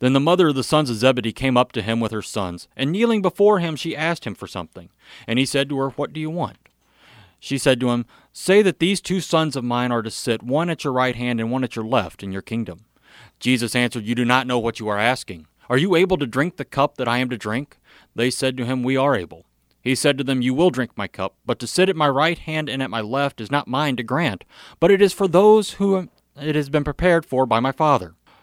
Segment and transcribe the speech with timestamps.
[0.00, 2.68] Then the mother of the sons of Zebedee came up to him with her sons,
[2.76, 4.88] and kneeling before him, she asked him for something.
[5.26, 6.56] And he said to her, What do you want?
[7.38, 10.70] She said to him, Say that these two sons of mine are to sit, one
[10.70, 12.86] at your right hand and one at your left, in your kingdom.
[13.38, 15.46] Jesus answered, You do not know what you are asking.
[15.68, 17.78] Are you able to drink the cup that I am to drink?
[18.14, 19.44] They said to him, We are able.
[19.82, 22.38] He said to them, You will drink my cup, but to sit at my right
[22.38, 24.44] hand and at my left is not mine to grant,
[24.78, 26.08] but it is for those who
[26.40, 28.14] it has been prepared for by my Father.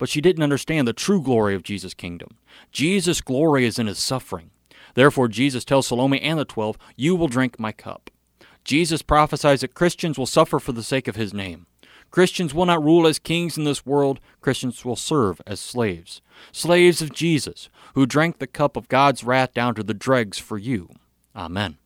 [0.00, 2.38] but she didn't understand the true glory of Jesus' kingdom.
[2.72, 4.50] Jesus' glory is in his suffering.
[4.94, 8.10] Therefore, Jesus tells Salome and the twelve, You will drink my cup.
[8.64, 11.66] Jesus prophesies that Christians will suffer for the sake of his name.
[12.10, 16.22] Christians will not rule as kings in this world, Christians will serve as slaves.
[16.50, 20.56] Slaves of Jesus, who drank the cup of God's wrath down to the dregs for
[20.56, 20.88] you.
[21.36, 21.76] Amen.